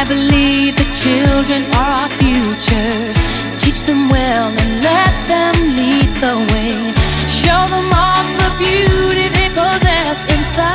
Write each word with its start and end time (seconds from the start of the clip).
I 0.00 0.04
believe 0.04 0.76
the 0.76 0.88
children 0.96 1.66
are 1.74 1.92
our 2.00 2.08
future. 2.16 3.12
Teach 3.58 3.82
them 3.82 4.08
well 4.08 4.48
and 4.48 4.82
let 4.82 5.12
them 5.28 5.76
lead 5.76 6.08
the 6.24 6.36
way. 6.54 6.72
Show 7.28 7.66
them 7.68 7.92
all 7.92 8.24
the 8.40 8.50
beauty 8.56 9.28
they 9.28 9.50
possess 9.50 10.24
inside. 10.34 10.70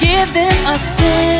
Give 0.00 0.32
them 0.32 0.66
a 0.66 0.74
sense. 0.76 1.39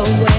away. 0.00 0.29